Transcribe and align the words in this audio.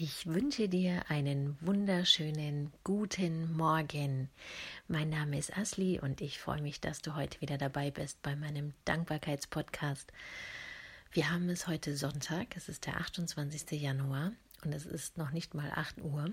Ich 0.00 0.28
wünsche 0.28 0.68
dir 0.68 1.02
einen 1.10 1.58
wunderschönen 1.60 2.72
guten 2.84 3.52
Morgen. 3.56 4.30
Mein 4.86 5.10
Name 5.10 5.36
ist 5.36 5.56
Asli 5.58 5.98
und 5.98 6.20
ich 6.20 6.38
freue 6.38 6.62
mich, 6.62 6.80
dass 6.80 7.02
du 7.02 7.16
heute 7.16 7.40
wieder 7.40 7.58
dabei 7.58 7.90
bist 7.90 8.22
bei 8.22 8.36
meinem 8.36 8.74
Dankbarkeitspodcast. 8.84 10.12
Wir 11.10 11.32
haben 11.32 11.48
es 11.48 11.66
heute 11.66 11.96
Sonntag, 11.96 12.56
es 12.56 12.68
ist 12.68 12.86
der 12.86 12.98
28. 12.98 13.72
Januar 13.72 14.30
und 14.62 14.72
es 14.72 14.86
ist 14.86 15.18
noch 15.18 15.32
nicht 15.32 15.54
mal 15.54 15.72
8 15.72 16.00
Uhr. 16.02 16.30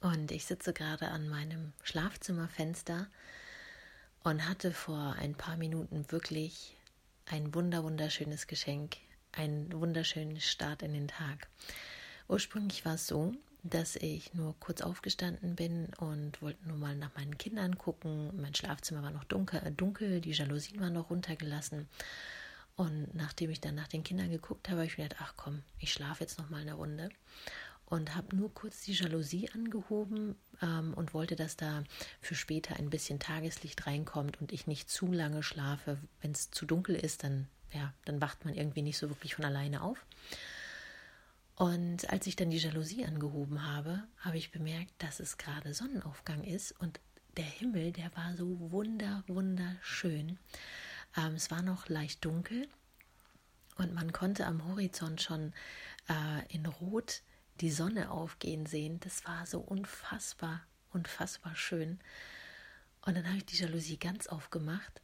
Und 0.00 0.32
ich 0.32 0.46
sitze 0.46 0.72
gerade 0.72 1.06
an 1.06 1.28
meinem 1.28 1.74
Schlafzimmerfenster 1.84 3.06
und 4.24 4.48
hatte 4.48 4.72
vor 4.72 5.14
ein 5.20 5.36
paar 5.36 5.56
Minuten 5.56 6.10
wirklich 6.10 6.76
ein 7.26 7.54
wunder 7.54 7.84
wunderschönes 7.84 8.48
Geschenk, 8.48 8.96
einen 9.30 9.72
wunderschönen 9.72 10.40
Start 10.40 10.82
in 10.82 10.92
den 10.92 11.06
Tag. 11.06 11.46
Ursprünglich 12.28 12.84
war 12.84 12.94
es 12.94 13.06
so, 13.06 13.32
dass 13.62 13.96
ich 13.96 14.34
nur 14.34 14.54
kurz 14.60 14.80
aufgestanden 14.80 15.56
bin 15.56 15.88
und 15.98 16.40
wollte 16.42 16.66
nur 16.68 16.76
mal 16.76 16.96
nach 16.96 17.14
meinen 17.16 17.38
Kindern 17.38 17.78
gucken. 17.78 18.30
Mein 18.40 18.54
Schlafzimmer 18.54 19.02
war 19.02 19.10
noch 19.10 19.24
dunkel, 19.24 19.60
äh, 19.64 19.72
dunkel 19.72 20.20
die 20.20 20.32
Jalousien 20.32 20.80
waren 20.80 20.92
noch 20.92 21.10
runtergelassen. 21.10 21.88
Und 22.76 23.14
nachdem 23.14 23.50
ich 23.50 23.60
dann 23.60 23.74
nach 23.74 23.88
den 23.88 24.04
Kindern 24.04 24.30
geguckt 24.30 24.68
habe, 24.68 24.78
habe 24.78 24.86
ich 24.86 24.98
mir 24.98 25.04
gedacht, 25.04 25.22
ach 25.24 25.34
komm, 25.36 25.62
ich 25.78 25.92
schlafe 25.92 26.24
jetzt 26.24 26.38
noch 26.38 26.50
mal 26.50 26.60
eine 26.60 26.74
Runde. 26.74 27.08
Und 27.86 28.16
habe 28.16 28.34
nur 28.34 28.52
kurz 28.52 28.82
die 28.82 28.92
Jalousie 28.92 29.48
angehoben 29.50 30.34
ähm, 30.60 30.92
und 30.94 31.14
wollte, 31.14 31.36
dass 31.36 31.56
da 31.56 31.84
für 32.20 32.34
später 32.34 32.76
ein 32.76 32.90
bisschen 32.90 33.20
Tageslicht 33.20 33.86
reinkommt 33.86 34.40
und 34.40 34.52
ich 34.52 34.66
nicht 34.66 34.90
zu 34.90 35.12
lange 35.12 35.44
schlafe. 35.44 35.96
Wenn 36.20 36.32
es 36.32 36.50
zu 36.50 36.66
dunkel 36.66 36.96
ist, 36.96 37.22
dann, 37.22 37.46
ja, 37.72 37.94
dann 38.04 38.20
wacht 38.20 38.44
man 38.44 38.54
irgendwie 38.54 38.82
nicht 38.82 38.98
so 38.98 39.08
wirklich 39.08 39.36
von 39.36 39.44
alleine 39.44 39.82
auf. 39.82 40.04
Und 41.56 42.10
als 42.10 42.26
ich 42.26 42.36
dann 42.36 42.50
die 42.50 42.58
Jalousie 42.58 43.06
angehoben 43.06 43.66
habe, 43.66 44.04
habe 44.18 44.36
ich 44.36 44.52
bemerkt, 44.52 44.92
dass 44.98 45.20
es 45.20 45.38
gerade 45.38 45.72
Sonnenaufgang 45.72 46.44
ist 46.44 46.72
und 46.72 47.00
der 47.38 47.44
Himmel, 47.44 47.92
der 47.92 48.14
war 48.14 48.36
so 48.36 48.70
wunder, 48.70 49.24
wunderschön. 49.26 50.38
Ähm, 51.16 51.34
es 51.34 51.50
war 51.50 51.62
noch 51.62 51.88
leicht 51.88 52.24
dunkel 52.24 52.68
und 53.78 53.94
man 53.94 54.12
konnte 54.12 54.46
am 54.46 54.66
Horizont 54.66 55.22
schon 55.22 55.54
äh, 56.10 56.54
in 56.54 56.66
Rot 56.66 57.22
die 57.62 57.70
Sonne 57.70 58.10
aufgehen 58.10 58.66
sehen. 58.66 59.00
Das 59.00 59.24
war 59.24 59.46
so 59.46 59.60
unfassbar, 59.60 60.60
unfassbar 60.92 61.56
schön. 61.56 62.00
Und 63.06 63.16
dann 63.16 63.26
habe 63.26 63.38
ich 63.38 63.46
die 63.46 63.56
Jalousie 63.56 63.96
ganz 63.96 64.26
aufgemacht 64.26 65.00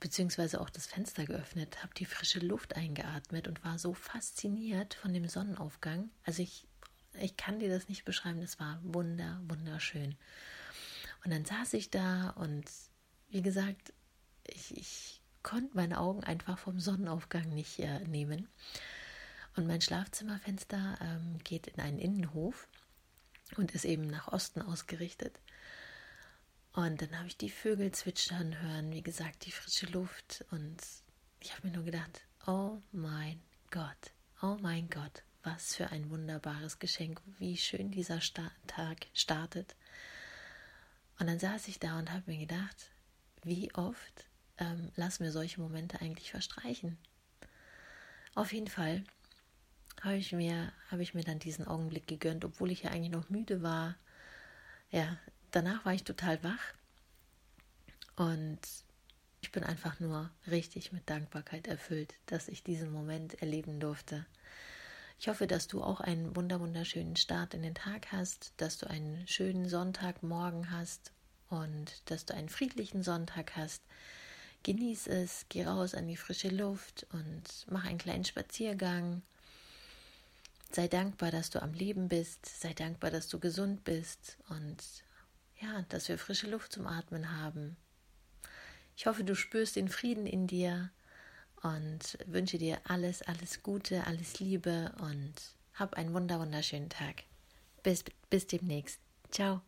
beziehungsweise 0.00 0.60
auch 0.60 0.70
das 0.70 0.86
Fenster 0.86 1.24
geöffnet, 1.26 1.82
habe 1.82 1.94
die 1.94 2.06
frische 2.06 2.40
Luft 2.40 2.74
eingeatmet 2.76 3.46
und 3.46 3.62
war 3.62 3.78
so 3.78 3.94
fasziniert 3.94 4.94
von 4.94 5.12
dem 5.12 5.28
Sonnenaufgang. 5.28 6.10
Also 6.24 6.42
ich, 6.42 6.66
ich 7.20 7.36
kann 7.36 7.58
dir 7.58 7.68
das 7.68 7.88
nicht 7.88 8.04
beschreiben, 8.04 8.40
das 8.40 8.58
war 8.58 8.80
wunder, 8.82 9.40
wunderschön. 9.44 10.16
Und 11.24 11.32
dann 11.32 11.44
saß 11.44 11.74
ich 11.74 11.90
da 11.90 12.30
und 12.30 12.64
wie 13.28 13.42
gesagt, 13.42 13.92
ich, 14.44 14.76
ich 14.76 15.20
konnte 15.42 15.76
meine 15.76 15.98
Augen 15.98 16.24
einfach 16.24 16.58
vom 16.58 16.80
Sonnenaufgang 16.80 17.48
nicht 17.50 17.78
äh, 17.78 18.00
nehmen. 18.00 18.48
Und 19.56 19.66
mein 19.66 19.80
Schlafzimmerfenster 19.80 20.98
ähm, 21.00 21.38
geht 21.44 21.66
in 21.66 21.80
einen 21.80 21.98
Innenhof 21.98 22.68
und 23.56 23.72
ist 23.72 23.84
eben 23.84 24.06
nach 24.06 24.28
Osten 24.28 24.62
ausgerichtet. 24.62 25.38
Und 26.72 27.02
dann 27.02 27.18
habe 27.18 27.26
ich 27.26 27.36
die 27.36 27.50
Vögel 27.50 27.90
zwitschern 27.92 28.60
hören, 28.60 28.92
wie 28.92 29.02
gesagt, 29.02 29.44
die 29.44 29.50
frische 29.50 29.86
Luft. 29.86 30.44
Und 30.50 30.78
ich 31.40 31.54
habe 31.54 31.66
mir 31.66 31.74
nur 31.74 31.84
gedacht, 31.84 32.22
oh 32.46 32.80
mein 32.92 33.40
Gott, 33.70 34.12
oh 34.40 34.56
mein 34.60 34.88
Gott, 34.88 35.22
was 35.42 35.74
für 35.74 35.90
ein 35.90 36.10
wunderbares 36.10 36.78
Geschenk, 36.78 37.20
wie 37.38 37.56
schön 37.56 37.90
dieser 37.90 38.20
Sta 38.20 38.50
Tag 38.66 39.06
startet. 39.14 39.74
Und 41.18 41.26
dann 41.26 41.38
saß 41.38 41.68
ich 41.68 41.80
da 41.80 41.98
und 41.98 42.12
habe 42.12 42.30
mir 42.30 42.38
gedacht, 42.38 42.90
wie 43.42 43.74
oft 43.74 44.26
ähm, 44.58 44.92
lassen 44.96 45.24
wir 45.24 45.32
solche 45.32 45.60
Momente 45.60 46.00
eigentlich 46.00 46.30
verstreichen. 46.30 46.98
Auf 48.34 48.52
jeden 48.52 48.68
Fall 48.68 49.04
habe 50.02 50.16
ich 50.16 50.32
mir 50.32 50.72
habe 50.90 51.02
ich 51.02 51.14
mir 51.14 51.24
dann 51.24 51.40
diesen 51.40 51.66
Augenblick 51.66 52.06
gegönnt, 52.06 52.44
obwohl 52.44 52.70
ich 52.70 52.84
ja 52.84 52.90
eigentlich 52.90 53.10
noch 53.10 53.28
müde 53.28 53.62
war. 53.62 53.96
Ja, 54.90 55.18
danach 55.50 55.84
war 55.84 55.94
ich 55.94 56.04
total 56.04 56.42
wach 56.42 56.74
und 58.16 58.58
ich 59.40 59.52
bin 59.52 59.64
einfach 59.64 59.98
nur 60.00 60.30
richtig 60.50 60.92
mit 60.92 61.08
Dankbarkeit 61.08 61.66
erfüllt, 61.66 62.14
dass 62.26 62.48
ich 62.48 62.62
diesen 62.62 62.92
Moment 62.92 63.40
erleben 63.40 63.80
durfte. 63.80 64.26
Ich 65.18 65.28
hoffe, 65.28 65.46
dass 65.46 65.68
du 65.68 65.82
auch 65.82 66.00
einen 66.00 66.34
wunderschönen 66.34 67.16
Start 67.16 67.54
in 67.54 67.62
den 67.62 67.74
Tag 67.74 68.12
hast, 68.12 68.52
dass 68.56 68.78
du 68.78 68.88
einen 68.88 69.26
schönen 69.26 69.68
Sonntagmorgen 69.68 70.70
hast 70.70 71.12
und 71.50 72.10
dass 72.10 72.24
du 72.24 72.34
einen 72.34 72.48
friedlichen 72.48 73.02
Sonntag 73.02 73.56
hast. 73.56 73.82
Genieß 74.62 75.08
es, 75.08 75.46
geh 75.48 75.64
raus 75.64 75.94
an 75.94 76.06
die 76.06 76.16
frische 76.16 76.48
Luft 76.48 77.06
und 77.12 77.42
mach 77.68 77.84
einen 77.84 77.98
kleinen 77.98 78.24
Spaziergang. 78.24 79.22
Sei 80.70 80.86
dankbar, 80.86 81.30
dass 81.30 81.50
du 81.50 81.62
am 81.62 81.74
Leben 81.74 82.08
bist, 82.08 82.46
sei 82.46 82.72
dankbar, 82.72 83.10
dass 83.10 83.28
du 83.28 83.40
gesund 83.40 83.84
bist 83.84 84.38
und 84.48 84.76
ja, 85.60 85.82
dass 85.88 86.08
wir 86.08 86.18
frische 86.18 86.48
Luft 86.50 86.72
zum 86.72 86.86
Atmen 86.86 87.40
haben. 87.40 87.76
Ich 88.96 89.06
hoffe, 89.06 89.24
du 89.24 89.34
spürst 89.34 89.76
den 89.76 89.88
Frieden 89.88 90.26
in 90.26 90.46
dir 90.46 90.90
und 91.62 92.18
wünsche 92.26 92.58
dir 92.58 92.80
alles, 92.84 93.22
alles 93.22 93.62
Gute, 93.62 94.06
alles 94.06 94.40
Liebe 94.40 94.92
und 95.00 95.34
hab 95.74 95.94
einen 95.94 96.12
wunderschönen 96.12 96.90
Tag. 96.90 97.24
Bis, 97.82 98.04
bis 98.28 98.46
demnächst. 98.46 99.00
Ciao. 99.30 99.62